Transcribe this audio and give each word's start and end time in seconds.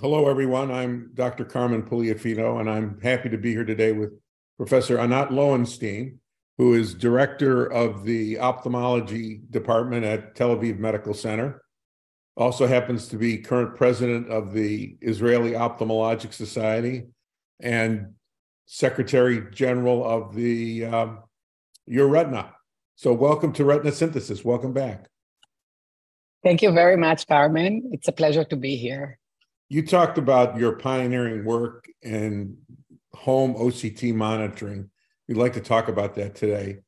Hello, 0.00 0.30
everyone. 0.30 0.70
I'm 0.70 1.10
Dr. 1.12 1.44
Carmen 1.44 1.82
Puliafito, 1.82 2.58
and 2.58 2.70
I'm 2.70 2.98
happy 3.02 3.28
to 3.28 3.36
be 3.36 3.52
here 3.52 3.66
today 3.66 3.92
with 3.92 4.18
Professor 4.56 4.98
Anat 4.98 5.28
Loewenstein, 5.28 6.16
who 6.56 6.72
is 6.72 6.94
director 6.94 7.66
of 7.66 8.04
the 8.04 8.38
ophthalmology 8.38 9.42
department 9.50 10.06
at 10.06 10.34
Tel 10.34 10.56
Aviv 10.56 10.78
Medical 10.78 11.12
Center. 11.12 11.60
Also 12.34 12.66
happens 12.66 13.08
to 13.08 13.18
be 13.18 13.36
current 13.36 13.76
president 13.76 14.30
of 14.30 14.54
the 14.54 14.96
Israeli 15.02 15.50
Ophthalmologic 15.50 16.32
Society 16.32 17.08
and 17.60 18.14
secretary 18.64 19.50
general 19.52 20.02
of 20.02 20.34
the 20.34 20.86
um, 20.86 21.18
Retina. 21.86 22.54
So, 22.94 23.12
welcome 23.12 23.52
to 23.52 23.66
Retina 23.66 23.92
Synthesis. 23.92 24.46
Welcome 24.46 24.72
back. 24.72 25.08
Thank 26.42 26.62
you 26.62 26.72
very 26.72 26.96
much, 26.96 27.26
Carmen. 27.26 27.90
It's 27.92 28.08
a 28.08 28.12
pleasure 28.12 28.44
to 28.44 28.56
be 28.56 28.76
here. 28.76 29.19
You 29.72 29.86
talked 29.86 30.18
about 30.18 30.58
your 30.58 30.72
pioneering 30.72 31.44
work 31.44 31.88
in 32.02 32.56
home 33.14 33.54
OCT 33.54 34.12
monitoring. 34.12 34.90
We'd 35.28 35.36
like 35.36 35.52
to 35.52 35.60
talk 35.60 35.86
about 35.86 36.16
that 36.16 36.34
today. 36.34 36.78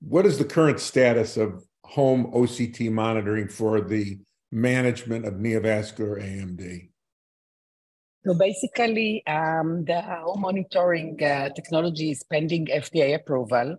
What 0.00 0.24
is 0.24 0.38
the 0.38 0.46
current 0.46 0.80
status 0.80 1.36
of 1.36 1.62
home 1.84 2.32
OCT 2.32 2.90
monitoring 2.90 3.48
for 3.48 3.82
the 3.82 4.20
management 4.50 5.26
of 5.26 5.34
neovascular 5.34 6.18
AMD? 6.18 6.88
So 8.24 8.32
basically, 8.32 9.22
um, 9.26 9.84
the 9.84 10.00
home 10.00 10.40
monitoring 10.40 11.22
uh, 11.22 11.50
technology 11.50 12.10
is 12.10 12.24
pending 12.24 12.68
FDA 12.68 13.16
approval. 13.16 13.76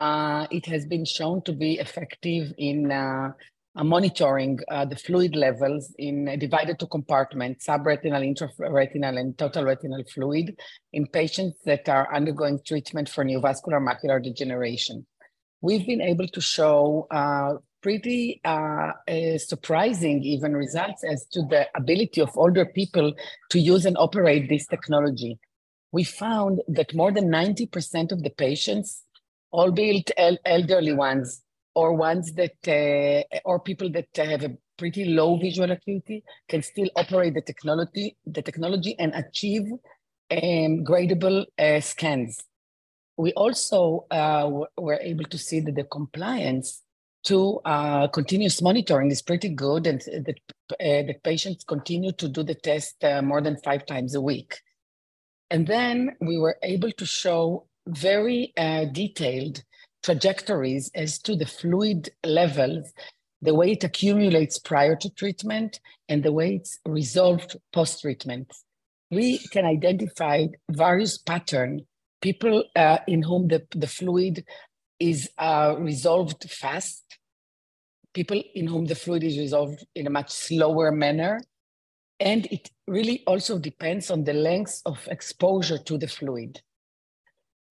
Uh, 0.00 0.48
it 0.50 0.66
has 0.66 0.84
been 0.84 1.04
shown 1.04 1.42
to 1.42 1.52
be 1.52 1.74
effective 1.74 2.52
in 2.58 2.90
uh, 2.90 3.30
monitoring 3.82 4.60
uh, 4.70 4.84
the 4.84 4.94
fluid 4.94 5.34
levels 5.34 5.92
in 5.98 6.28
uh, 6.28 6.36
divided 6.36 6.78
to 6.78 6.86
compartments, 6.86 7.66
subretinal, 7.66 8.22
intraretinal, 8.22 9.18
and 9.18 9.36
total 9.36 9.64
retinal 9.64 10.04
fluid 10.04 10.56
in 10.92 11.06
patients 11.08 11.58
that 11.64 11.88
are 11.88 12.14
undergoing 12.14 12.60
treatment 12.64 13.08
for 13.08 13.24
neovascular 13.24 13.84
macular 13.84 14.22
degeneration. 14.22 15.04
We've 15.60 15.86
been 15.86 16.02
able 16.02 16.28
to 16.28 16.40
show 16.40 17.08
uh, 17.10 17.54
pretty 17.82 18.40
uh, 18.44 18.92
surprising 19.38 20.22
even 20.22 20.54
results 20.54 21.02
as 21.04 21.26
to 21.32 21.42
the 21.42 21.66
ability 21.76 22.20
of 22.20 22.30
older 22.36 22.64
people 22.64 23.12
to 23.50 23.58
use 23.58 23.84
and 23.84 23.96
operate 23.98 24.48
this 24.48 24.66
technology. 24.66 25.38
We 25.90 26.04
found 26.04 26.60
that 26.68 26.94
more 26.94 27.12
than 27.12 27.28
90% 27.28 28.12
of 28.12 28.22
the 28.22 28.30
patients, 28.30 29.02
albeit 29.52 30.10
el 30.16 30.38
elderly 30.44 30.92
ones, 30.92 31.43
or 31.74 31.94
ones 31.94 32.32
that 32.32 32.56
uh, 32.68 33.38
or 33.44 33.60
people 33.60 33.90
that 33.90 34.08
have 34.16 34.44
a 34.44 34.56
pretty 34.76 35.04
low 35.04 35.36
visual 35.36 35.70
acuity 35.70 36.22
can 36.48 36.62
still 36.62 36.88
operate 36.96 37.34
the 37.34 37.40
technology 37.40 38.16
the 38.26 38.42
technology 38.42 38.96
and 38.98 39.14
achieve 39.14 39.70
um, 40.30 40.84
gradable 40.84 41.44
uh, 41.58 41.80
scans. 41.80 42.42
We 43.16 43.32
also 43.32 44.06
uh, 44.10 44.50
were 44.76 44.98
able 45.00 45.24
to 45.24 45.38
see 45.38 45.60
that 45.60 45.74
the 45.74 45.84
compliance 45.84 46.82
to 47.24 47.60
uh, 47.64 48.08
continuous 48.08 48.60
monitoring 48.60 49.10
is 49.10 49.22
pretty 49.22 49.48
good 49.48 49.86
and 49.86 50.00
that 50.00 50.38
uh, 50.80 51.12
patients 51.22 51.64
continue 51.64 52.12
to 52.12 52.28
do 52.28 52.42
the 52.42 52.54
test 52.54 53.02
uh, 53.04 53.22
more 53.22 53.40
than 53.40 53.56
five 53.58 53.86
times 53.86 54.14
a 54.14 54.20
week. 54.20 54.58
And 55.50 55.66
then 55.66 56.16
we 56.20 56.38
were 56.38 56.58
able 56.62 56.90
to 56.92 57.06
show 57.06 57.66
very 57.86 58.52
detailed 58.92 59.62
trajectories 60.04 60.90
as 60.94 61.18
to 61.18 61.34
the 61.34 61.46
fluid 61.46 62.10
levels, 62.24 62.92
the 63.40 63.54
way 63.54 63.72
it 63.72 63.84
accumulates 63.84 64.58
prior 64.58 64.94
to 64.96 65.10
treatment, 65.10 65.80
and 66.08 66.22
the 66.22 66.32
way 66.32 66.56
it's 66.56 66.78
resolved 66.86 67.56
post 67.72 68.02
treatment. 68.02 68.52
We 69.10 69.38
can 69.38 69.64
identify 69.64 70.46
various 70.70 71.16
patterns, 71.18 71.82
people 72.20 72.64
uh, 72.76 72.98
in 73.08 73.22
whom 73.22 73.48
the, 73.48 73.66
the 73.74 73.86
fluid 73.86 74.44
is 75.00 75.30
uh, 75.38 75.74
resolved 75.78 76.50
fast, 76.50 77.02
people 78.12 78.42
in 78.54 78.66
whom 78.66 78.84
the 78.84 78.94
fluid 78.94 79.24
is 79.24 79.38
resolved 79.38 79.86
in 79.94 80.06
a 80.06 80.10
much 80.10 80.30
slower 80.30 80.92
manner. 80.92 81.40
And 82.20 82.46
it 82.46 82.70
really 82.86 83.24
also 83.26 83.58
depends 83.58 84.10
on 84.10 84.24
the 84.24 84.34
length 84.34 84.82
of 84.86 85.08
exposure 85.10 85.78
to 85.78 85.98
the 85.98 86.08
fluid 86.08 86.60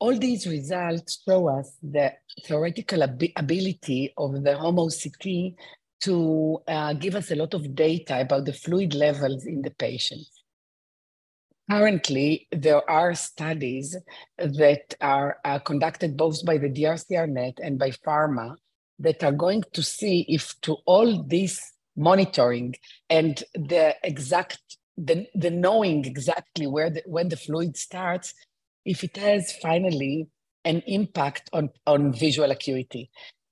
all 0.04 0.20
these 0.20 0.46
results 0.46 1.22
show 1.26 1.48
us 1.48 1.78
the 1.82 2.12
theoretical 2.46 3.04
ab- 3.04 3.34
ability 3.38 4.14
of 4.18 4.44
the 4.44 4.58
home 4.58 4.76
OCT 4.76 5.56
to 6.02 6.62
uh, 6.68 6.92
give 6.92 7.16
us 7.16 7.32
a 7.32 7.36
lot 7.36 7.54
of 7.54 7.74
data 7.74 8.20
about 8.20 8.44
the 8.44 8.52
fluid 8.52 8.94
levels 8.94 9.46
in 9.46 9.62
the 9.62 9.72
patients. 9.72 10.30
Currently, 11.72 12.50
there 12.52 12.84
are 12.92 13.16
studies 13.16 13.96
that 14.38 14.94
are 15.00 15.38
uh, 15.46 15.60
conducted 15.60 16.18
both 16.18 16.46
by 16.46 16.58
the 16.58 16.68
DRCRnet 16.70 17.60
and 17.64 17.80
by 17.80 17.92
pharma 18.06 18.58
that 19.00 19.24
are 19.24 19.32
going 19.46 19.64
to 19.72 19.82
see 19.82 20.26
if 20.28 20.60
to 20.64 20.74
all 20.86 21.24
this 21.24 21.62
monitoring 21.96 22.76
and 23.10 23.42
the 23.54 23.96
exact 24.04 24.60
the, 24.98 25.26
the 25.34 25.50
knowing 25.50 26.06
exactly 26.06 26.68
where 26.68 26.90
the, 26.90 27.02
when 27.08 27.30
the 27.30 27.38
fluid 27.38 27.76
starts 27.78 28.36
if 28.86 29.04
it 29.04 29.18
has 29.18 29.54
finally 29.62 30.28
an 30.66 30.82
impact 30.88 31.50
on, 31.54 31.70
on 31.88 32.14
visual 32.14 32.52
acuity. 32.52 33.10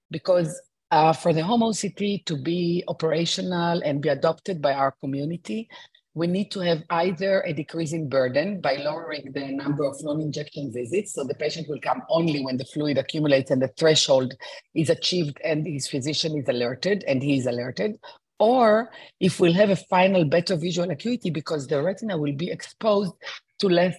Because 0.10 0.60
uh, 0.92 1.14
for 1.14 1.34
the 1.34 1.44
home 1.44 1.62
OCT 1.62 2.26
to 2.26 2.38
be 2.38 2.84
operational 2.88 3.82
and 3.84 4.02
be 4.02 4.10
adopted 4.10 4.62
by 4.62 4.74
our 4.74 4.92
community, 5.00 5.70
we 6.14 6.28
need 6.28 6.52
to 6.52 6.60
have 6.60 6.84
either 6.90 7.42
a 7.42 7.54
decreasing 7.54 8.10
burden 8.10 8.60
by 8.60 8.76
lowering 8.76 9.32
the 9.32 9.46
number 9.48 9.86
of 9.86 9.96
non-injection 10.04 10.72
visits. 10.74 11.14
So 11.14 11.24
the 11.24 11.36
patient 11.36 11.70
will 11.70 11.80
come 11.80 12.02
only 12.10 12.44
when 12.44 12.58
the 12.58 12.66
fluid 12.66 12.98
accumulates 12.98 13.50
and 13.50 13.62
the 13.62 13.70
threshold 13.80 14.34
is 14.76 14.90
achieved 14.90 15.40
and 15.44 15.66
his 15.66 15.88
physician 15.88 16.38
is 16.38 16.50
alerted 16.50 17.06
and 17.08 17.24
he 17.24 17.38
is 17.38 17.46
alerted. 17.46 17.96
Or 18.40 18.92
if 19.22 19.40
we'll 19.40 19.54
have 19.54 19.70
a 19.70 19.76
final 19.78 20.26
better 20.26 20.58
visual 20.58 20.90
acuity 20.90 21.30
because 21.30 21.68
the 21.68 21.82
retina 21.82 22.18
will 22.18 22.34
be 22.34 22.52
exposed 22.52 23.14
to 23.60 23.70
less 23.70 23.96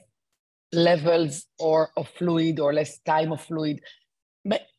levels 0.72 1.46
or 1.58 1.90
of 1.96 2.08
fluid 2.08 2.58
or 2.58 2.72
less 2.72 2.98
time 3.00 3.32
of 3.32 3.40
fluid, 3.40 3.80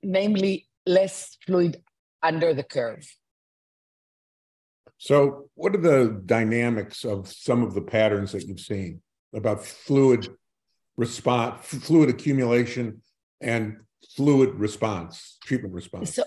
namely 0.02 0.68
less 0.86 1.38
fluid 1.46 1.82
under 2.22 2.54
the 2.54 2.64
curve. 2.64 3.06
So, 4.98 5.50
what 5.56 5.76
are 5.76 5.82
the 5.82 6.22
dynamics 6.26 7.04
of 7.04 7.28
some 7.28 7.62
of 7.62 7.74
the 7.74 7.82
patterns 7.82 8.32
that 8.32 8.48
you've 8.48 8.60
seen 8.60 9.02
about 9.34 9.64
fluid 9.64 10.30
response, 10.96 11.66
fluid 11.66 12.10
accumulation, 12.10 13.02
and 13.42 13.78
fluid 14.16 14.56
response, 14.56 15.38
treatment 15.44 15.74
response? 15.74 16.16
So, 16.16 16.24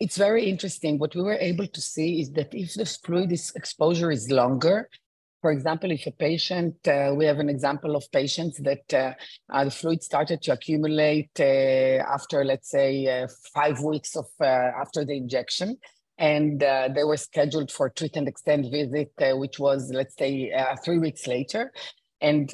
it's 0.00 0.16
very 0.16 0.48
interesting. 0.48 0.98
What 0.98 1.14
we 1.14 1.22
were 1.22 1.38
able 1.38 1.66
to 1.66 1.80
see 1.80 2.20
is 2.20 2.30
that 2.32 2.54
if 2.54 2.74
the 2.74 2.86
fluid 2.86 3.32
exposure 3.32 4.10
is 4.10 4.30
longer, 4.30 4.88
for 5.46 5.52
example, 5.52 5.92
if 5.92 6.04
a 6.08 6.10
patient, 6.10 6.74
uh, 6.88 7.14
we 7.16 7.24
have 7.24 7.38
an 7.38 7.48
example 7.48 7.94
of 7.94 8.02
patients 8.10 8.58
that 8.58 8.92
uh, 8.92 9.12
uh, 9.48 9.62
the 9.62 9.70
fluid 9.70 10.02
started 10.02 10.42
to 10.42 10.52
accumulate 10.52 11.30
uh, 11.38 12.02
after, 12.16 12.44
let's 12.44 12.68
say, 12.68 13.06
uh, 13.06 13.28
five 13.54 13.78
weeks 13.80 14.16
of 14.16 14.26
uh, 14.40 14.44
after 14.44 15.04
the 15.04 15.16
injection, 15.16 15.76
and 16.18 16.58
they 16.96 17.04
were 17.04 17.16
scheduled 17.16 17.70
for 17.70 17.90
treat 17.90 18.16
and 18.16 18.26
extend 18.26 18.72
visit, 18.72 19.12
which 19.38 19.60
was, 19.60 19.92
let's 19.94 20.16
say, 20.16 20.52
three 20.84 20.98
weeks 20.98 21.28
later, 21.28 21.70
and 22.20 22.52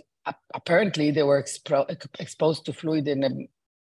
apparently 0.53 1.11
they 1.11 1.23
were 1.23 1.43
expo- 1.43 1.89
exposed 2.19 2.67
to 2.67 2.75
fluid 2.75 3.09
in 3.09 3.25
a 3.25 3.31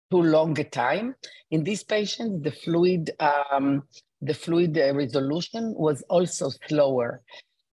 too 0.09 0.21
long 0.21 0.57
a 0.57 0.63
time. 0.63 1.15
In 1.49 1.65
these 1.65 1.83
patients, 1.83 2.43
the 2.45 2.51
fluid 2.51 3.11
um, 3.19 3.83
the 4.21 4.35
fluid 4.35 4.77
resolution 4.77 5.73
was 5.75 6.01
also 6.03 6.49
slower. 6.69 7.21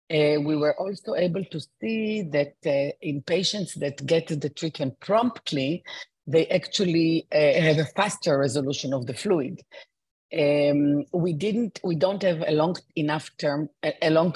Uh, 0.10 0.40
we 0.40 0.56
were 0.56 0.76
also 0.80 1.16
able 1.16 1.44
to 1.46 1.60
see 1.82 2.22
that 2.22 2.56
uh, 2.66 2.92
in 3.02 3.22
patients 3.22 3.74
that 3.76 4.06
get 4.06 4.28
the 4.28 4.50
treatment 4.50 4.98
promptly, 5.02 5.84
they 6.26 6.48
actually 6.48 7.28
uh, 7.34 7.62
have 7.62 7.78
a 7.78 7.86
faster 7.86 8.38
resolution 8.38 8.94
of 8.94 9.06
the 9.06 9.14
fluid. 9.14 9.62
Um, 10.34 11.06
we 11.14 11.34
didn't, 11.34 11.80
we 11.84 11.96
don't 11.96 12.22
have 12.24 12.44
a 12.46 12.52
long 12.52 12.78
enough 12.96 13.32
term, 13.38 13.70
a, 13.84 13.94
a 14.02 14.10
long 14.10 14.36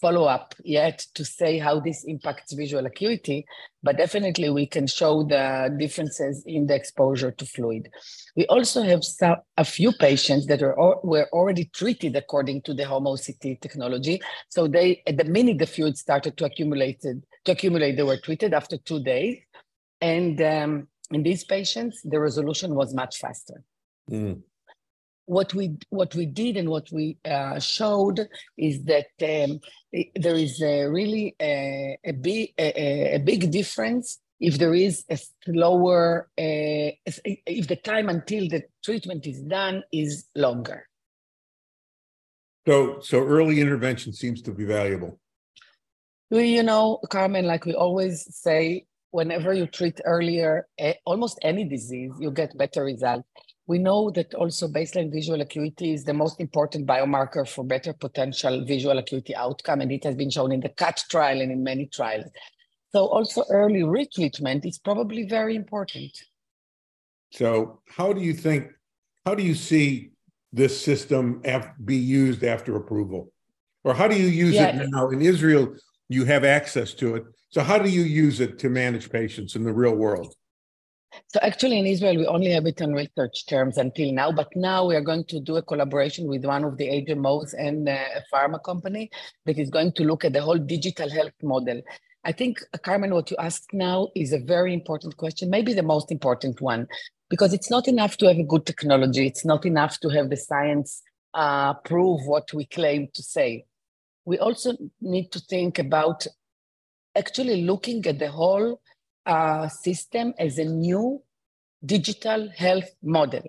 follow 0.00 0.24
up 0.24 0.54
yet 0.64 1.04
to 1.14 1.24
say 1.24 1.58
how 1.58 1.80
this 1.80 2.04
impacts 2.04 2.52
visual 2.52 2.86
acuity, 2.86 3.46
but 3.82 3.96
definitely 3.96 4.50
we 4.50 4.66
can 4.66 4.86
show 4.86 5.22
the 5.22 5.74
differences 5.78 6.42
in 6.46 6.66
the 6.66 6.74
exposure 6.74 7.30
to 7.30 7.44
fluid. 7.46 7.88
We 8.36 8.46
also 8.46 8.82
have 8.82 9.04
some, 9.04 9.36
a 9.56 9.64
few 9.64 9.92
patients 9.92 10.46
that 10.46 10.62
are, 10.62 10.76
were 11.02 11.28
already 11.32 11.66
treated 11.66 12.16
according 12.16 12.62
to 12.62 12.74
the 12.74 12.84
home 12.84 13.06
technology. 13.60 14.20
So 14.48 14.66
they, 14.66 15.02
at 15.06 15.16
the 15.16 15.24
minute 15.24 15.58
the 15.58 15.66
fluid 15.66 15.96
started 15.96 16.36
to 16.38 16.44
accumulate, 16.44 17.00
to 17.00 17.52
accumulate, 17.52 17.96
they 17.96 18.02
were 18.02 18.18
treated 18.18 18.54
after 18.54 18.76
two 18.78 19.02
days. 19.02 19.38
And 20.00 20.40
um, 20.42 20.88
in 21.10 21.22
these 21.22 21.44
patients, 21.44 22.00
the 22.04 22.20
resolution 22.20 22.74
was 22.74 22.94
much 22.94 23.18
faster. 23.18 23.62
Mm. 24.10 24.42
What 25.26 25.52
we 25.54 25.76
what 25.90 26.14
we 26.14 26.24
did 26.24 26.56
and 26.56 26.68
what 26.70 26.90
we 26.90 27.18
uh, 27.24 27.58
showed 27.58 28.28
is 28.56 28.82
that 28.84 29.08
um, 29.22 29.60
there 30.14 30.36
is 30.36 30.62
a 30.62 30.86
really 30.86 31.34
a, 31.40 31.98
a 32.04 32.12
big 32.12 32.52
a, 32.58 33.14
a, 33.14 33.18
big 33.18 33.50
difference 33.50 34.18
if 34.40 34.58
there 34.58 34.74
is 34.74 35.04
a 35.10 35.18
slower 35.44 36.28
uh, 36.38 36.90
if 37.04 37.66
the 37.68 37.76
time 37.76 38.08
until 38.08 38.48
the 38.48 38.62
treatment 38.84 39.26
is 39.26 39.40
done 39.42 39.82
is 39.92 40.26
longer. 40.34 40.88
So 42.66 43.00
so 43.00 43.24
early 43.24 43.60
intervention 43.60 44.12
seems 44.12 44.42
to 44.42 44.52
be 44.52 44.64
valuable. 44.64 45.18
We, 46.30 46.46
you 46.48 46.64
know, 46.64 46.98
Carmen, 47.08 47.46
like 47.46 47.66
we 47.66 47.74
always 47.74 48.26
say, 48.34 48.86
whenever 49.12 49.52
you 49.52 49.66
treat 49.66 50.00
earlier 50.04 50.66
almost 51.04 51.38
any 51.42 51.64
disease, 51.64 52.12
you 52.18 52.32
get 52.32 52.56
better 52.58 52.84
results. 52.84 53.28
We 53.68 53.78
know 53.78 54.10
that 54.10 54.32
also 54.34 54.68
baseline 54.68 55.12
visual 55.12 55.40
acuity 55.40 55.92
is 55.92 56.04
the 56.04 56.14
most 56.14 56.40
important 56.40 56.86
biomarker 56.86 57.48
for 57.48 57.64
better 57.64 57.92
potential 57.92 58.64
visual 58.64 58.98
acuity 58.98 59.34
outcome, 59.34 59.80
and 59.80 59.90
it 59.90 60.04
has 60.04 60.14
been 60.14 60.30
shown 60.30 60.52
in 60.52 60.60
the 60.60 60.68
CATT 60.68 61.04
trial 61.10 61.40
and 61.40 61.50
in 61.50 61.64
many 61.64 61.86
trials. 61.86 62.30
So 62.90 63.06
also 63.06 63.44
early 63.50 63.80
retreatment 63.80 64.64
is 64.64 64.78
probably 64.78 65.26
very 65.28 65.56
important. 65.56 66.16
So 67.32 67.80
how 67.88 68.12
do 68.12 68.20
you 68.20 68.32
think, 68.32 68.70
how 69.24 69.34
do 69.34 69.42
you 69.42 69.54
see 69.54 70.10
this 70.52 70.80
system 70.80 71.42
be 71.84 71.96
used 71.96 72.44
after 72.44 72.76
approval? 72.76 73.32
Or 73.82 73.94
how 73.94 74.06
do 74.06 74.16
you 74.16 74.28
use 74.28 74.54
yeah. 74.54 74.80
it 74.80 74.88
now? 74.90 75.10
In 75.10 75.20
Israel, 75.20 75.74
you 76.08 76.24
have 76.24 76.44
access 76.44 76.94
to 76.94 77.16
it. 77.16 77.24
So 77.50 77.62
how 77.62 77.78
do 77.78 77.90
you 77.90 78.02
use 78.02 78.38
it 78.40 78.58
to 78.60 78.68
manage 78.68 79.10
patients 79.10 79.56
in 79.56 79.64
the 79.64 79.72
real 79.72 79.96
world? 79.96 80.34
So 81.28 81.40
actually 81.42 81.78
in 81.78 81.86
Israel, 81.86 82.16
we 82.16 82.26
only 82.26 82.50
have 82.50 82.66
it 82.66 82.80
on 82.82 82.92
research 82.92 83.46
terms 83.46 83.78
until 83.78 84.12
now, 84.12 84.32
but 84.32 84.48
now 84.54 84.86
we 84.86 84.94
are 84.94 85.00
going 85.00 85.24
to 85.24 85.40
do 85.40 85.56
a 85.56 85.62
collaboration 85.62 86.26
with 86.28 86.44
one 86.44 86.64
of 86.64 86.76
the 86.76 86.86
HMOs 86.86 87.54
and 87.58 87.88
uh, 87.88 87.98
a 88.16 88.22
pharma 88.34 88.62
company 88.62 89.10
that 89.44 89.58
is 89.58 89.70
going 89.70 89.92
to 89.92 90.04
look 90.04 90.24
at 90.24 90.32
the 90.32 90.42
whole 90.42 90.58
digital 90.58 91.10
health 91.10 91.34
model. 91.42 91.82
I 92.24 92.32
think, 92.32 92.58
Carmen, 92.82 93.14
what 93.14 93.30
you 93.30 93.36
asked 93.38 93.72
now 93.72 94.08
is 94.16 94.32
a 94.32 94.38
very 94.38 94.74
important 94.74 95.16
question, 95.16 95.48
maybe 95.48 95.72
the 95.74 95.82
most 95.82 96.10
important 96.10 96.60
one, 96.60 96.88
because 97.30 97.52
it's 97.52 97.70
not 97.70 97.86
enough 97.86 98.16
to 98.16 98.26
have 98.26 98.38
a 98.38 98.42
good 98.42 98.66
technology. 98.66 99.26
It's 99.26 99.44
not 99.44 99.64
enough 99.64 100.00
to 100.00 100.08
have 100.08 100.30
the 100.30 100.36
science 100.36 101.02
uh, 101.34 101.74
prove 101.74 102.26
what 102.26 102.52
we 102.52 102.64
claim 102.64 103.08
to 103.14 103.22
say. 103.22 103.66
We 104.24 104.38
also 104.38 104.72
need 105.00 105.30
to 105.32 105.38
think 105.40 105.78
about 105.78 106.26
actually 107.16 107.62
looking 107.62 108.04
at 108.06 108.18
the 108.18 108.30
whole 108.30 108.80
uh, 109.26 109.68
system 109.68 110.32
as 110.38 110.58
a 110.58 110.64
new 110.64 111.22
digital 111.84 112.48
health 112.56 112.90
model 113.02 113.42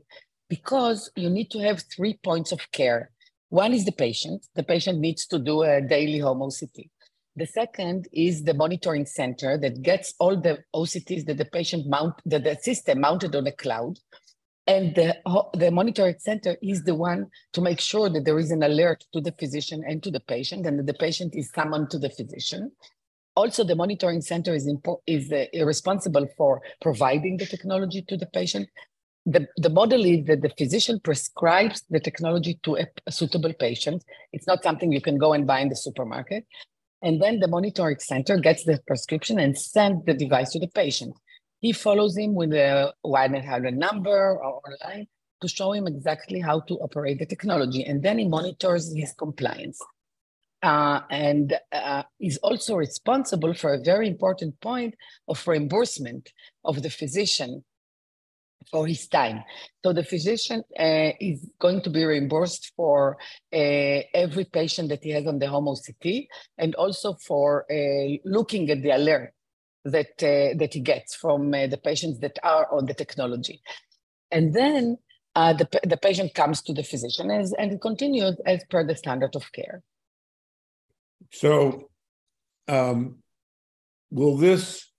because 0.50 1.12
you 1.16 1.30
need 1.30 1.52
to 1.52 1.60
have 1.60 1.84
three 1.96 2.20
points 2.24 2.52
of 2.52 2.72
care. 2.72 3.12
One 3.50 3.74
is 3.74 3.86
the 3.86 3.92
patient. 3.92 4.46
The 4.56 4.64
patient 4.64 5.00
needs 5.00 5.26
to 5.28 5.40
do 5.40 5.64
a 5.64 5.82
daily 5.82 6.20
home 6.20 6.40
OCT. 6.40 6.90
The 7.36 7.46
second 7.46 8.08
is 8.12 8.44
the 8.44 8.54
monitoring 8.54 9.06
center 9.06 9.58
that 9.60 9.82
gets 9.84 10.14
all 10.20 10.36
the 10.36 10.60
OCTs 10.76 11.26
that 11.28 11.38
the 11.38 11.46
patient 11.46 11.88
mount, 11.88 12.16
that 12.26 12.44
the 12.44 12.58
system 12.62 13.02
mounted 13.02 13.36
on 13.36 13.46
a 13.46 13.52
cloud. 13.52 14.00
And 14.66 14.96
the, 14.96 15.16
the 15.54 15.72
monitoring 15.72 16.16
center 16.20 16.58
is 16.62 16.84
the 16.84 16.96
one 16.96 17.28
to 17.54 17.62
make 17.62 17.80
sure 17.80 18.10
that 18.10 18.26
there 18.26 18.40
is 18.40 18.52
an 18.52 18.64
alert 18.64 19.06
to 19.14 19.22
the 19.22 19.32
physician 19.34 19.84
and 19.88 20.04
to 20.04 20.12
the 20.12 20.20
patient, 20.20 20.66
and 20.66 20.80
that 20.80 20.88
the 20.88 20.94
patient 20.94 21.36
is 21.36 21.52
summoned 21.52 21.90
to 21.92 22.00
the 22.00 22.10
physician 22.10 22.72
also 23.38 23.64
the 23.64 23.76
monitoring 23.76 24.22
center 24.22 24.54
is, 24.56 24.68
impo- 24.68 25.02
is 25.06 25.32
uh, 25.32 25.46
responsible 25.64 26.28
for 26.36 26.60
providing 26.82 27.38
the 27.38 27.46
technology 27.46 28.02
to 28.10 28.18
the 28.18 28.26
patient. 28.26 28.68
The, 29.28 29.48
the 29.58 29.70
model 29.70 30.04
is 30.06 30.26
that 30.26 30.42
the 30.42 30.50
physician 30.58 31.00
prescribes 31.00 31.84
the 31.90 32.00
technology 32.00 32.60
to 32.64 32.78
a, 32.78 32.88
a 33.06 33.12
suitable 33.12 33.54
patient. 33.54 34.04
It's 34.34 34.48
not 34.48 34.64
something 34.64 34.92
you 34.92 35.02
can 35.02 35.20
go 35.20 35.34
and 35.34 35.46
buy 35.46 35.60
in 35.60 35.70
the 35.70 35.76
supermarket. 35.76 36.46
And 37.04 37.22
then 37.22 37.40
the 37.40 37.48
monitoring 37.48 38.00
center 38.00 38.38
gets 38.38 38.64
the 38.64 38.80
prescription 38.88 39.38
and 39.40 39.56
sends 39.56 40.04
the 40.06 40.16
device 40.16 40.52
to 40.54 40.60
the 40.60 40.70
patient. 40.70 41.14
He 41.60 41.74
follows 41.74 42.18
him 42.18 42.34
with 42.34 42.54
a 42.54 42.92
100 43.04 43.78
number 43.78 44.40
or 44.40 44.62
online 44.66 45.06
to 45.42 45.48
show 45.48 45.74
him 45.74 45.86
exactly 45.86 46.40
how 46.40 46.62
to 46.62 46.74
operate 46.76 47.20
the 47.20 47.28
technology. 47.28 47.84
And 47.84 48.02
then 48.02 48.18
he 48.18 48.28
monitors 48.28 48.92
his 48.96 49.14
compliance 49.14 49.80
uh, 50.64 51.02
and 51.12 51.56
uh, 51.72 52.04
is 52.20 52.38
also 52.38 52.76
responsible 52.76 53.54
for 53.54 53.74
a 53.74 53.84
very 53.84 54.08
important 54.08 54.60
point 54.60 54.96
of 55.28 55.48
reimbursement 55.48 56.32
of 56.66 56.82
the 56.82 56.90
physician 56.90 57.64
for 58.72 58.88
his 58.88 59.08
time. 59.08 59.44
So 59.84 59.94
the 59.94 60.04
physician 60.04 60.64
uh, 60.78 61.12
is 61.22 61.48
going 61.60 61.84
to 61.84 61.90
be 61.90 62.04
reimbursed 62.04 62.74
for 62.76 63.18
uh, 63.54 64.02
every 64.14 64.46
patient 64.46 64.90
that 64.90 65.04
he 65.04 65.12
has 65.12 65.28
on 65.28 65.40
the 65.40 65.48
home 65.48 65.66
OCT 65.66 66.28
and 66.58 66.74
also 66.76 67.14
for 67.14 67.66
uh, 67.72 68.18
looking 68.26 68.70
at 68.72 68.82
the 68.82 68.92
alert 68.92 69.34
that, 69.86 70.18
that 70.18 70.74
he 70.74 70.82
gets 70.82 71.16
from 71.16 71.52
the 71.52 71.80
patients 71.82 72.20
that 72.20 72.38
are 72.44 72.68
on 72.74 72.88
the 72.88 72.94
technology. 72.94 73.62
And 74.32 74.54
then 74.54 74.98
the, 75.34 75.80
the 75.86 75.96
patient 75.98 76.34
comes 76.34 76.62
to 76.64 76.74
the 76.74 76.84
physician 76.84 77.32
as, 77.32 77.54
and 77.54 77.80
continues 77.80 78.36
as 78.46 78.66
per 78.70 78.86
the 78.86 78.96
standard 78.96 79.34
of 79.36 79.50
care. 79.54 79.82
So, 81.32 81.90
um, 82.68 83.18
will 84.12 84.38
this, 84.38 84.90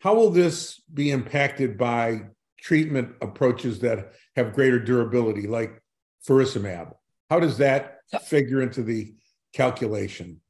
how 0.00 0.14
will 0.14 0.30
this 0.30 0.80
be 0.92 1.10
impacted 1.10 1.78
by 1.78 2.22
treatment 2.60 3.14
approaches 3.20 3.80
that 3.80 4.12
have 4.36 4.52
greater 4.52 4.78
durability, 4.78 5.46
like 5.46 5.82
faricimab? 6.26 6.92
How 7.30 7.40
does 7.40 7.58
that 7.58 7.98
figure 8.24 8.62
into 8.62 8.82
the 8.82 9.14
calculation? 9.52 10.40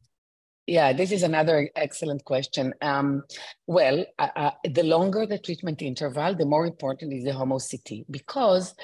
Yeah, 0.67 0.93
this 0.93 1.13
is 1.13 1.23
another 1.23 1.71
excellent 1.77 2.25
question. 2.27 2.75
Um, 2.83 3.23
well, 3.67 4.05
uh, 4.19 4.29
uh, 4.37 4.51
the 4.65 4.83
longer 4.83 5.25
the 5.25 5.39
treatment 5.39 5.81
interval, 5.81 6.35
the 6.35 6.45
more 6.45 6.67
important 6.67 7.15
is 7.15 7.25
the 7.25 7.33
home 7.33 7.51
OCT 7.51 8.05
because 8.11 8.75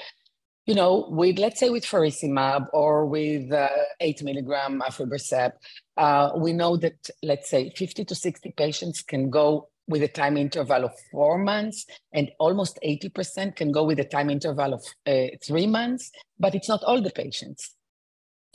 you 0.65 0.73
know, 0.73 1.07
with 1.09 1.37
let's 1.37 1.59
say 1.59 1.69
with 1.69 1.85
faricimab 1.85 2.67
or 2.73 3.05
with 3.05 3.51
uh, 3.51 3.69
eight 3.99 4.23
milligram 4.23 4.81
aflibercept, 4.81 5.53
uh, 5.97 6.31
we 6.35 6.53
know 6.53 6.75
that 6.77 7.09
let's 7.21 7.49
say 7.49 7.71
50 7.75 8.05
to 8.05 8.15
60 8.15 8.51
patients 8.57 9.01
can 9.03 9.29
go 9.29 9.69
with 9.87 10.01
a 10.01 10.07
time 10.07 10.35
interval 10.37 10.85
of 10.85 10.91
four 11.11 11.37
months, 11.37 11.85
and 12.11 12.31
almost 12.39 12.79
80% 12.83 13.55
can 13.55 13.71
go 13.71 13.83
with 13.83 13.99
a 13.99 14.03
time 14.03 14.31
interval 14.31 14.73
of 14.73 14.83
uh, 15.05 15.27
three 15.43 15.67
months, 15.67 16.11
but 16.39 16.55
it's 16.55 16.67
not 16.67 16.83
all 16.83 17.01
the 17.01 17.11
patients. 17.11 17.75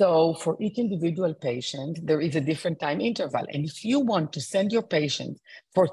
So 0.01 0.35
for 0.35 0.57
each 0.61 0.79
individual 0.79 1.35
patient, 1.35 2.01
there 2.05 2.21
is 2.21 2.35
a 2.35 2.41
different 2.41 2.81
time 2.81 3.01
interval. 3.01 3.47
And 3.53 3.65
if 3.65 3.85
you 3.85 4.01
want 4.01 4.33
to 4.33 4.41
send 4.41 4.73
your 4.73 4.83
patient 4.83 5.39
for 5.73 5.89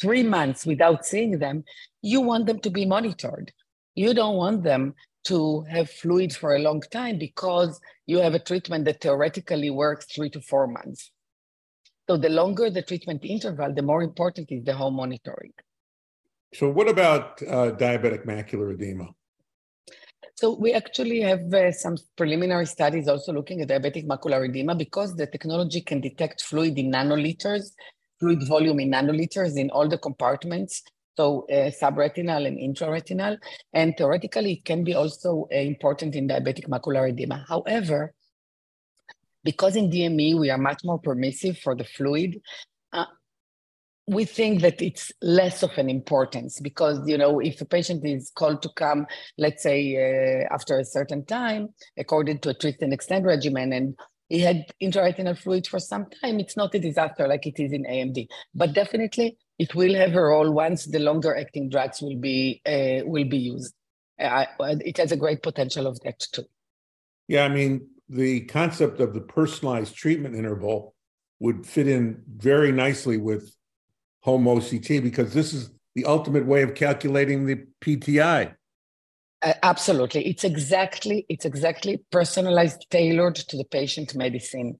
three 0.00 0.24
months 0.24 0.66
without 0.66 1.06
seeing 1.06 1.38
them, 1.38 1.62
you 2.02 2.20
want 2.20 2.46
them 2.46 2.58
to 2.60 2.70
be 2.70 2.86
monitored 2.86 3.52
you 3.94 4.14
don't 4.14 4.36
want 4.36 4.62
them 4.62 4.94
to 5.24 5.62
have 5.62 5.90
fluids 5.90 6.36
for 6.36 6.54
a 6.54 6.58
long 6.58 6.82
time 6.92 7.18
because 7.18 7.80
you 8.06 8.18
have 8.18 8.34
a 8.34 8.38
treatment 8.38 8.84
that 8.84 9.00
theoretically 9.00 9.70
works 9.70 10.06
three 10.14 10.30
to 10.30 10.40
four 10.40 10.66
months. 10.66 11.10
So 12.08 12.18
the 12.18 12.28
longer 12.28 12.68
the 12.68 12.82
treatment 12.82 13.24
interval, 13.24 13.72
the 13.72 13.82
more 13.82 14.02
important 14.02 14.52
is 14.52 14.64
the 14.64 14.74
home 14.74 14.96
monitoring. 14.96 15.54
So 16.52 16.68
what 16.68 16.88
about 16.88 17.42
uh, 17.42 17.72
diabetic 17.72 18.26
macular 18.26 18.74
edema? 18.74 19.08
So 20.36 20.56
we 20.56 20.74
actually 20.74 21.20
have 21.20 21.52
uh, 21.54 21.72
some 21.72 21.96
preliminary 22.16 22.66
studies 22.66 23.08
also 23.08 23.32
looking 23.32 23.62
at 23.62 23.68
diabetic 23.68 24.06
macular 24.06 24.46
edema 24.46 24.74
because 24.74 25.16
the 25.16 25.26
technology 25.26 25.80
can 25.80 26.00
detect 26.00 26.42
fluid 26.42 26.76
in 26.76 26.90
nanoliters, 26.92 27.70
fluid 28.20 28.46
volume 28.46 28.80
in 28.80 28.90
nanoliters 28.90 29.56
in 29.56 29.70
all 29.70 29.88
the 29.88 29.98
compartments 29.98 30.82
so 31.16 31.46
uh, 31.50 31.70
subretinal 31.70 32.46
and 32.46 32.58
intraretinal, 32.58 33.38
and 33.72 33.96
theoretically 33.96 34.54
it 34.54 34.64
can 34.64 34.84
be 34.84 34.94
also 34.94 35.48
uh, 35.52 35.56
important 35.56 36.16
in 36.16 36.28
diabetic 36.28 36.68
macular 36.68 37.08
edema. 37.08 37.44
However, 37.48 38.14
because 39.44 39.76
in 39.76 39.90
DME 39.90 40.38
we 40.38 40.50
are 40.50 40.58
much 40.58 40.82
more 40.84 40.98
permissive 40.98 41.58
for 41.58 41.74
the 41.76 41.84
fluid, 41.84 42.40
uh, 42.92 43.06
we 44.06 44.24
think 44.24 44.60
that 44.60 44.82
it's 44.82 45.12
less 45.22 45.62
of 45.62 45.70
an 45.78 45.88
importance 45.88 46.60
because 46.60 47.00
you 47.08 47.16
know 47.16 47.40
if 47.40 47.60
a 47.60 47.64
patient 47.64 48.04
is 48.04 48.30
called 48.34 48.62
to 48.62 48.70
come, 48.76 49.06
let's 49.38 49.62
say 49.62 49.96
uh, 49.96 50.52
after 50.52 50.78
a 50.78 50.84
certain 50.84 51.24
time, 51.24 51.68
according 51.96 52.38
to 52.40 52.50
a 52.50 52.54
treat 52.54 52.80
and 52.82 52.92
extend 52.92 53.24
regimen, 53.24 53.72
and 53.72 53.96
he 54.28 54.40
had 54.40 54.66
intraretinal 54.82 55.38
fluid 55.38 55.66
for 55.66 55.78
some 55.78 56.06
time, 56.22 56.40
it's 56.40 56.56
not 56.56 56.74
a 56.74 56.78
disaster 56.78 57.28
like 57.28 57.46
it 57.46 57.60
is 57.60 57.72
in 57.72 57.84
AMD. 57.84 58.26
But 58.54 58.72
definitely 58.72 59.38
it 59.58 59.74
will 59.74 59.94
have 59.94 60.14
a 60.14 60.22
role 60.22 60.50
once 60.50 60.84
the 60.84 60.98
longer 60.98 61.36
acting 61.36 61.68
drugs 61.68 62.02
will 62.02 62.16
be 62.16 62.60
uh, 62.66 63.04
will 63.04 63.24
be 63.24 63.38
used. 63.38 63.74
Uh, 64.18 64.44
it 64.60 64.96
has 64.96 65.12
a 65.12 65.16
great 65.16 65.42
potential 65.42 65.86
of 65.86 65.98
that 66.00 66.20
too. 66.20 66.44
Yeah, 67.28 67.44
I 67.44 67.48
mean 67.48 67.88
the 68.08 68.42
concept 68.42 69.00
of 69.00 69.14
the 69.14 69.20
personalized 69.20 69.94
treatment 69.94 70.34
interval 70.34 70.94
would 71.40 71.66
fit 71.66 71.88
in 71.88 72.22
very 72.36 72.70
nicely 72.70 73.16
with 73.16 73.54
home 74.20 74.44
OCT 74.44 75.02
because 75.02 75.32
this 75.32 75.52
is 75.52 75.70
the 75.94 76.04
ultimate 76.04 76.46
way 76.46 76.62
of 76.62 76.74
calculating 76.74 77.46
the 77.46 77.64
PTI. 77.80 78.54
Uh, 79.42 79.52
absolutely, 79.62 80.26
it's 80.26 80.44
exactly 80.44 81.26
it's 81.28 81.44
exactly 81.44 82.02
personalized, 82.10 82.86
tailored 82.90 83.36
to 83.36 83.56
the 83.56 83.64
patient 83.64 84.14
medicine, 84.14 84.78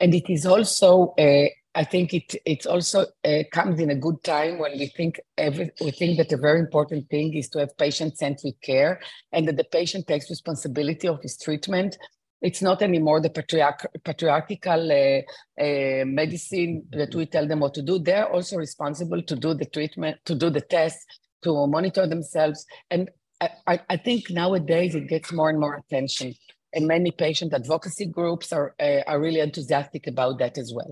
and 0.00 0.14
it 0.14 0.30
is 0.30 0.46
also. 0.46 1.14
Uh, 1.18 1.48
I 1.74 1.84
think 1.84 2.14
it 2.14 2.34
it 2.46 2.66
also 2.66 3.06
uh, 3.24 3.42
comes 3.52 3.80
in 3.80 3.90
a 3.90 3.96
good 3.96 4.22
time 4.22 4.58
when 4.58 4.78
we 4.78 4.86
think 4.86 5.20
every 5.36 5.70
we 5.80 5.90
think 5.90 6.18
that 6.18 6.32
a 6.32 6.36
very 6.36 6.60
important 6.60 7.08
thing 7.10 7.34
is 7.34 7.48
to 7.50 7.58
have 7.58 7.76
patient 7.76 8.16
centric 8.16 8.60
care 8.60 9.00
and 9.32 9.48
that 9.48 9.56
the 9.56 9.64
patient 9.64 10.06
takes 10.06 10.30
responsibility 10.30 11.08
of 11.08 11.20
his 11.20 11.36
treatment 11.36 11.96
it's 12.44 12.60
not 12.60 12.82
anymore 12.82 13.20
the 13.20 13.30
patriarch- 13.30 13.86
patriarchal 14.04 14.92
uh, 14.92 15.62
uh, 15.62 16.04
medicine 16.04 16.86
that 16.92 17.14
we 17.14 17.24
tell 17.24 17.48
them 17.48 17.60
what 17.60 17.72
to 17.72 17.80
do. 17.80 17.98
They're 17.98 18.30
also 18.30 18.58
responsible 18.58 19.22
to 19.22 19.34
do 19.34 19.54
the 19.54 19.64
treatment, 19.64 20.18
to 20.26 20.34
do 20.34 20.50
the 20.50 20.60
tests, 20.60 21.06
to 21.42 21.66
monitor 21.66 22.06
themselves. 22.06 22.66
And 22.90 23.10
I, 23.40 23.80
I 23.88 23.96
think 23.96 24.30
nowadays 24.30 24.94
it 24.94 25.08
gets 25.08 25.32
more 25.32 25.48
and 25.48 25.58
more 25.58 25.74
attention. 25.74 26.34
And 26.74 26.86
many 26.86 27.12
patient 27.12 27.54
advocacy 27.54 28.06
groups 28.06 28.52
are, 28.52 28.74
uh, 28.78 29.00
are 29.06 29.20
really 29.20 29.40
enthusiastic 29.40 30.06
about 30.06 30.38
that 30.40 30.58
as 30.58 30.70
well. 30.74 30.90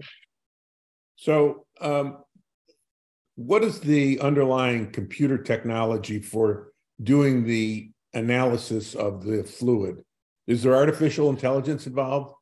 So, 1.23 1.67
um, 1.81 2.25
what 3.37 3.63
is 3.63 3.79
the 3.79 4.19
underlying 4.19 4.91
computer 4.91 5.39
technology 5.39 6.19
for 6.19 6.73
doing 7.01 7.45
the 7.45 7.93
analysis 8.13 8.97
of 8.97 9.23
the 9.23 9.45
fluid? 9.45 10.03
Is 10.49 10.65
there 10.65 10.75
artificial 10.75 11.31
intelligence 11.31 11.87
involved? 11.87 12.35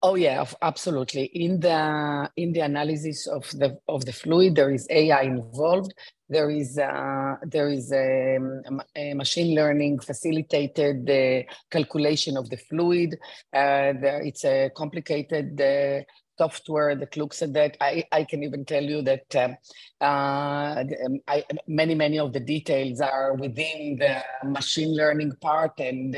Oh 0.00 0.14
yeah, 0.14 0.44
absolutely. 0.62 1.24
In 1.24 1.58
the 1.58 2.30
in 2.36 2.52
the 2.52 2.60
analysis 2.60 3.26
of 3.26 3.50
the 3.50 3.78
of 3.88 4.04
the 4.04 4.12
fluid, 4.12 4.54
there 4.54 4.70
is 4.70 4.86
AI 4.90 5.22
involved. 5.22 5.92
There 6.28 6.50
is 6.50 6.78
uh, 6.78 7.36
there 7.42 7.68
is 7.68 7.90
a, 7.90 8.36
um, 8.36 8.80
a, 8.94 9.14
machine 9.14 9.56
learning 9.56 9.98
facilitated 9.98 11.10
uh, 11.10 11.42
calculation 11.68 12.36
of 12.36 12.48
the 12.48 12.58
fluid. 12.58 13.14
Uh, 13.52 13.94
there, 14.02 14.20
it's 14.22 14.44
a 14.44 14.70
complicated 14.76 15.60
uh, 15.60 16.04
software 16.38 16.94
that 16.96 17.16
looks 17.16 17.42
at 17.42 17.52
that. 17.54 17.76
I, 17.80 18.04
I 18.12 18.24
can 18.24 18.42
even 18.42 18.64
tell 18.64 18.82
you 18.82 19.02
that 19.02 19.36
um, 19.36 19.56
uh, 20.00 20.84
um, 21.06 21.18
I, 21.28 21.44
many, 21.66 21.94
many 21.94 22.18
of 22.18 22.32
the 22.32 22.40
details 22.40 23.00
are 23.00 23.34
within 23.34 23.98
the 23.98 24.22
machine 24.44 24.94
learning 24.96 25.32
part 25.40 25.78
and 25.78 26.14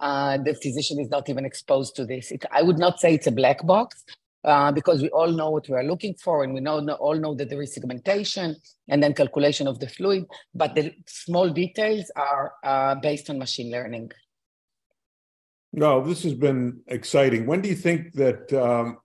uh, 0.00 0.38
the 0.38 0.56
physician 0.62 1.00
is 1.00 1.10
not 1.10 1.28
even 1.28 1.44
exposed 1.44 1.96
to 1.96 2.04
this. 2.04 2.30
It, 2.30 2.44
I 2.50 2.62
would 2.62 2.78
not 2.78 3.00
say 3.00 3.14
it's 3.14 3.26
a 3.26 3.32
black 3.32 3.66
box, 3.66 4.04
uh, 4.44 4.72
because 4.72 5.02
we 5.02 5.10
all 5.10 5.30
know 5.30 5.50
what 5.50 5.68
we 5.68 5.74
are 5.74 5.84
looking 5.84 6.14
for 6.14 6.44
and 6.44 6.54
we 6.54 6.60
know, 6.60 6.78
all 7.00 7.16
know 7.16 7.34
that 7.34 7.50
there 7.50 7.60
is 7.62 7.74
segmentation 7.74 8.56
and 8.88 9.02
then 9.02 9.12
calculation 9.12 9.66
of 9.66 9.78
the 9.80 9.88
fluid, 9.88 10.24
but 10.54 10.74
the 10.74 10.92
small 11.06 11.50
details 11.50 12.10
are 12.16 12.52
uh, 12.64 12.94
based 12.96 13.28
on 13.30 13.38
machine 13.38 13.70
learning. 13.70 14.10
No, 15.72 16.02
this 16.02 16.22
has 16.22 16.34
been 16.34 16.80
exciting. 16.86 17.46
When 17.46 17.60
do 17.60 17.68
you 17.68 17.74
think 17.74 18.14
that 18.14 18.52
um, 18.52 18.98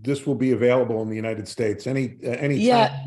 this 0.00 0.26
will 0.26 0.34
be 0.34 0.52
available 0.52 1.02
in 1.02 1.08
the 1.08 1.16
United 1.16 1.46
States? 1.46 1.86
Any 1.86 2.16
uh, 2.24 2.30
any 2.30 2.56
yeah. 2.56 3.04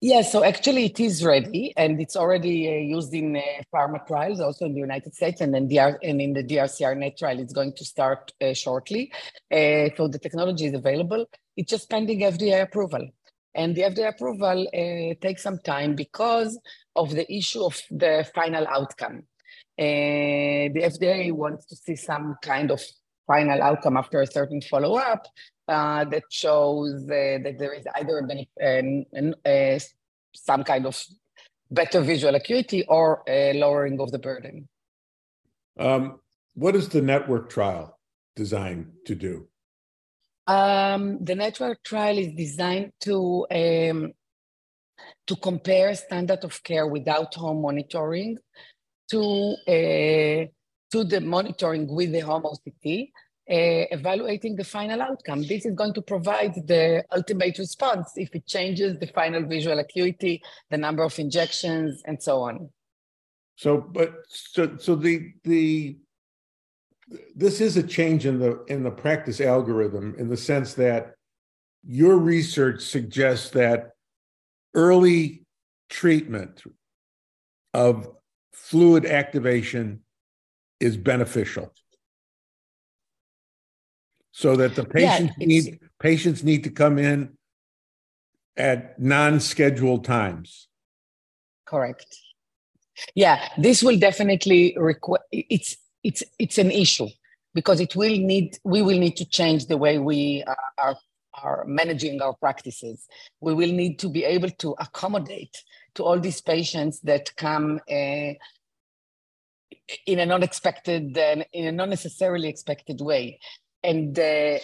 Yeah, 0.00 0.20
so 0.20 0.44
actually 0.44 0.84
it 0.84 1.00
is 1.00 1.24
ready 1.24 1.72
and 1.78 1.98
it's 1.98 2.14
already 2.14 2.68
uh, 2.68 2.72
used 2.72 3.14
in 3.14 3.36
uh, 3.36 3.40
pharma 3.72 4.06
trials, 4.06 4.38
also 4.38 4.66
in 4.66 4.74
the 4.74 4.80
United 4.80 5.14
States, 5.14 5.40
and 5.40 5.54
then 5.54 5.66
DR, 5.66 5.98
and 6.02 6.20
in 6.20 6.34
the 6.34 6.44
DRCR 6.44 6.94
net 6.94 7.16
trial, 7.16 7.38
it's 7.38 7.54
going 7.54 7.72
to 7.72 7.86
start 7.86 8.30
uh, 8.42 8.52
shortly. 8.52 9.10
Uh, 9.50 9.88
so 9.96 10.06
the 10.06 10.18
technology 10.18 10.66
is 10.66 10.74
available. 10.74 11.24
It's 11.56 11.70
just 11.70 11.88
pending 11.88 12.20
FDA 12.20 12.60
approval. 12.60 13.08
And 13.54 13.74
the 13.74 13.82
FDA 13.82 14.08
approval 14.10 14.66
uh, 14.74 15.14
takes 15.22 15.42
some 15.42 15.58
time 15.60 15.94
because 15.94 16.58
of 16.94 17.08
the 17.08 17.32
issue 17.32 17.64
of 17.64 17.80
the 17.90 18.28
final 18.34 18.66
outcome. 18.66 19.22
Uh, 19.78 20.68
the 20.74 20.82
FDA 20.84 21.32
wants 21.32 21.64
to 21.66 21.76
see 21.76 21.96
some 21.96 22.36
kind 22.42 22.70
of 22.70 22.82
final 23.26 23.62
outcome 23.62 23.96
after 23.96 24.20
a 24.20 24.26
certain 24.26 24.60
follow-up 24.60 25.26
uh, 25.68 26.04
that 26.04 26.24
shows 26.30 27.04
uh, 27.04 27.38
that 27.42 27.56
there 27.58 27.72
is 27.72 27.84
either 27.96 28.18
a, 29.46 29.80
some 30.34 30.64
kind 30.64 30.86
of 30.86 31.02
better 31.70 32.00
visual 32.00 32.34
acuity 32.34 32.84
or 32.86 33.22
a 33.26 33.52
lowering 33.54 34.00
of 34.00 34.12
the 34.12 34.18
burden. 34.18 34.68
Um, 35.78 36.20
what 36.54 36.76
is 36.76 36.88
the 36.88 37.02
network 37.02 37.50
trial 37.50 37.98
designed 38.36 38.92
to 39.06 39.14
do? 39.14 39.48
Um, 40.46 41.24
the 41.24 41.34
network 41.34 41.82
trial 41.82 42.18
is 42.18 42.32
designed 42.34 42.92
to 43.00 43.46
um, 43.50 44.12
to 45.26 45.36
compare 45.36 45.94
standard 45.94 46.44
of 46.44 46.62
care 46.62 46.86
without 46.86 47.34
home 47.34 47.62
monitoring 47.62 48.38
to 49.10 49.56
uh, 49.66 50.46
to 50.92 51.04
the 51.04 51.20
monitoring 51.20 51.88
with 51.88 52.12
the 52.12 52.20
home 52.20 52.42
OCT 52.42 53.08
uh, 53.08 53.23
Uh, 53.46 53.84
evaluating 53.90 54.56
the 54.56 54.64
final 54.64 55.02
outcome. 55.02 55.42
This 55.42 55.66
is 55.66 55.74
going 55.74 55.92
to 55.92 56.00
provide 56.00 56.54
the 56.66 57.04
ultimate 57.12 57.58
response 57.58 58.12
if 58.16 58.34
it 58.34 58.46
changes 58.46 58.98
the 58.98 59.06
final 59.08 59.44
visual 59.44 59.78
acuity, 59.78 60.42
the 60.70 60.78
number 60.78 61.02
of 61.02 61.18
injections, 61.18 62.00
and 62.06 62.22
so 62.22 62.40
on. 62.40 62.70
So, 63.56 63.76
but 63.76 64.14
so 64.28 64.78
so 64.78 64.94
the 64.94 65.34
the 65.44 65.98
this 67.36 67.60
is 67.60 67.76
a 67.76 67.82
change 67.82 68.24
in 68.24 68.38
the 68.38 68.64
in 68.64 68.82
the 68.82 68.90
practice 68.90 69.42
algorithm 69.42 70.14
in 70.18 70.28
the 70.28 70.38
sense 70.38 70.72
that 70.74 71.14
your 71.86 72.16
research 72.16 72.80
suggests 72.80 73.50
that 73.50 73.90
early 74.72 75.44
treatment 75.90 76.62
of 77.74 78.08
fluid 78.54 79.04
activation 79.04 80.00
is 80.80 80.96
beneficial 80.96 81.70
so 84.36 84.56
that 84.56 84.74
the 84.74 84.84
patients 84.84 85.32
yeah, 85.38 85.46
need 85.46 85.78
patients 86.00 86.42
need 86.42 86.64
to 86.64 86.70
come 86.70 86.98
in 86.98 87.38
at 88.56 89.00
non-scheduled 89.00 90.04
times. 90.04 90.66
Correct. 91.64 92.18
Yeah, 93.14 93.48
this 93.56 93.80
will 93.80 93.96
definitely 93.96 94.74
require. 94.76 95.20
It's 95.30 95.76
it's 96.02 96.24
it's 96.40 96.58
an 96.58 96.72
issue 96.72 97.06
because 97.54 97.80
it 97.80 97.94
will 97.94 98.16
need 98.16 98.58
we 98.64 98.82
will 98.82 98.98
need 98.98 99.16
to 99.18 99.24
change 99.24 99.66
the 99.66 99.76
way 99.76 99.98
we 99.98 100.42
are 100.78 100.96
are 101.40 101.64
managing 101.66 102.20
our 102.20 102.34
practices. 102.34 103.06
We 103.40 103.54
will 103.54 103.70
need 103.70 104.00
to 104.00 104.08
be 104.08 104.24
able 104.24 104.50
to 104.50 104.74
accommodate 104.80 105.62
to 105.94 106.02
all 106.02 106.18
these 106.18 106.40
patients 106.40 106.98
that 107.02 107.34
come 107.36 107.80
uh, 107.88 108.34
in 110.06 110.18
an 110.18 110.32
unexpected 110.32 111.16
and 111.16 111.46
in 111.52 111.66
a 111.66 111.72
not 111.72 111.88
necessarily 111.88 112.48
expected 112.48 113.00
way 113.00 113.38
and 113.84 114.18
uh, 114.18 114.58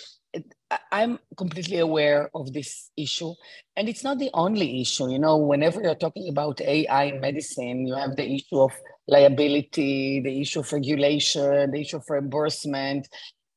I'm 0.90 1.18
completely 1.36 1.78
aware 1.78 2.30
of 2.34 2.52
this 2.52 2.90
issue. 2.96 3.34
And 3.76 3.88
it's 3.88 4.04
not 4.04 4.18
the 4.18 4.30
only 4.34 4.80
issue. 4.80 5.10
You 5.10 5.18
know, 5.18 5.36
whenever 5.36 5.82
you're 5.82 5.94
talking 5.94 6.28
about 6.28 6.60
AI 6.60 7.04
in 7.04 7.20
medicine, 7.20 7.86
you 7.86 7.94
have 7.94 8.16
the 8.16 8.28
issue 8.28 8.60
of 8.60 8.72
liability, 9.06 10.20
the 10.20 10.40
issue 10.40 10.60
of 10.60 10.72
regulation, 10.72 11.70
the 11.70 11.80
issue 11.80 11.98
of 11.98 12.04
reimbursement, 12.08 13.08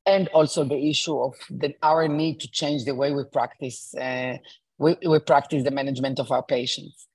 and 0.06 0.28
also 0.30 0.64
the 0.64 0.90
issue 0.90 1.18
of 1.18 1.36
the, 1.50 1.74
our 1.82 2.08
need 2.08 2.40
to 2.42 2.52
change 2.52 2.86
the 2.86 2.96
way 2.96 3.12
we 3.14 3.24
practice 3.32 3.96
uh, 3.96 4.38
we, 4.78 4.98
we 5.08 5.20
practice 5.20 5.64
the 5.64 5.72
management 5.72 6.20
of 6.20 6.32
our 6.32 6.44
patients. 6.44 7.08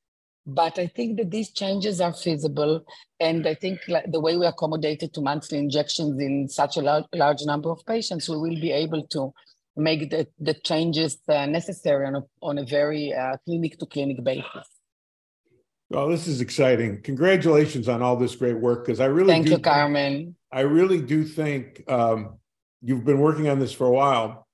But 0.49 0.79
I 0.79 0.87
think 0.87 1.19
that 1.19 1.31
these 1.31 1.51
changes 1.51 2.01
are 2.01 2.15
feasible. 2.15 2.83
And 3.21 3.47
I 3.47 3.55
think 3.55 3.81
the 3.87 4.19
way 4.19 4.35
we 4.39 4.47
accommodated 4.47 5.13
to 5.15 5.21
monthly 5.21 5.59
injections 5.59 6.19
in 6.19 6.49
such 6.49 6.79
a 6.79 6.81
large, 6.81 7.05
large 7.13 7.43
number 7.45 7.71
of 7.71 7.85
patients, 7.85 8.31
we 8.31 8.39
will 8.39 8.59
be 8.59 8.73
able 8.73 9.07
to 9.09 9.35
make 9.77 10.09
the, 10.09 10.27
the 10.41 10.55
changes 10.55 11.19
uh, 11.29 11.45
necessary 11.45 12.07
on 12.07 12.17
a, 12.17 12.23
on 12.41 12.57
a 12.57 12.65
very 12.65 13.13
uh, 13.13 13.37
clinic 13.45 13.79
to 13.79 13.85
clinic 13.87 14.25
basis. 14.25 14.67
Well, 15.91 16.09
this 16.09 16.27
is 16.27 16.41
exciting. 16.41 17.03
Congratulations 17.03 17.87
on 17.87 18.01
all 18.01 18.17
this 18.17 18.35
great 18.35 18.59
work 18.59 18.87
because 18.87 19.01
I 19.01 19.07
really 19.07 19.29
thank 19.29 19.49
you, 19.49 19.59
Carmen. 19.59 20.35
I 20.51 20.61
really 20.61 21.03
do 21.03 21.25
think 21.25 21.85
um, 21.89 22.39
you've 22.83 23.05
been 23.05 23.19
working 23.19 23.49
on 23.49 23.59
this 23.59 23.73
for 23.73 23.87
a 23.87 23.91
while, 23.91 24.47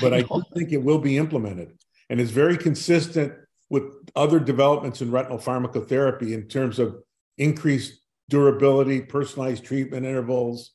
but 0.00 0.12
I, 0.12 0.18
I 0.18 0.22
do 0.22 0.42
think 0.54 0.72
it 0.72 0.82
will 0.82 0.98
be 0.98 1.18
implemented, 1.18 1.76
and 2.10 2.20
it's 2.20 2.32
very 2.32 2.56
consistent 2.56 3.32
with 3.68 4.05
other 4.16 4.40
developments 4.40 5.02
in 5.02 5.10
retinal 5.10 5.38
pharmacotherapy 5.38 6.32
in 6.32 6.48
terms 6.48 6.78
of 6.78 6.96
increased 7.38 8.00
durability, 8.28 9.00
personalized 9.02 9.64
treatment 9.64 10.06
intervals, 10.06 10.72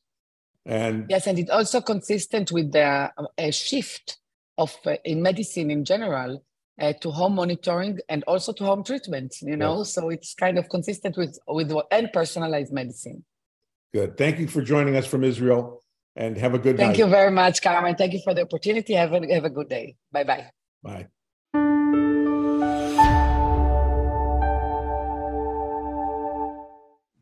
and 0.64 1.06
yes, 1.08 1.26
and 1.26 1.38
it's 1.38 1.50
also 1.50 1.80
consistent 1.80 2.52
with 2.52 2.72
the 2.72 3.10
a 3.36 3.50
shift 3.50 4.18
of 4.58 4.76
uh, 4.86 4.96
in 5.04 5.20
medicine 5.20 5.70
in 5.70 5.84
general 5.84 6.44
uh, 6.80 6.92
to 7.00 7.10
home 7.10 7.34
monitoring 7.34 7.98
and 8.08 8.22
also 8.24 8.52
to 8.52 8.64
home 8.64 8.84
treatment. 8.84 9.34
You 9.42 9.56
know, 9.56 9.78
yes. 9.78 9.92
so 9.92 10.08
it's 10.10 10.34
kind 10.34 10.58
of 10.58 10.68
consistent 10.68 11.16
with 11.16 11.38
with 11.48 11.72
and 11.90 12.12
personalized 12.12 12.72
medicine. 12.72 13.24
Good. 13.92 14.16
Thank 14.16 14.38
you 14.38 14.46
for 14.46 14.62
joining 14.62 14.96
us 14.96 15.06
from 15.06 15.24
Israel, 15.24 15.82
and 16.14 16.36
have 16.38 16.54
a 16.54 16.58
good 16.58 16.76
day. 16.76 16.84
Thank 16.84 16.92
night. 16.92 16.98
you 16.98 17.06
very 17.06 17.32
much, 17.32 17.60
Carmen. 17.60 17.96
Thank 17.96 18.12
you 18.12 18.20
for 18.22 18.32
the 18.32 18.42
opportunity. 18.42 18.94
Have 18.94 19.12
a 19.12 19.34
have 19.34 19.44
a 19.44 19.50
good 19.50 19.68
day. 19.68 19.96
Bye 20.12 20.24
bye. 20.24 20.46
Bye. 20.82 21.08